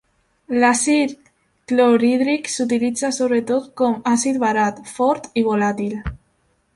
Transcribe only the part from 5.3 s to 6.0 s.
i volàtil.